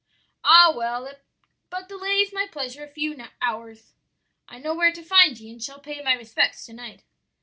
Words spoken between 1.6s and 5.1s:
but delays my pleasure a few hours. I know where to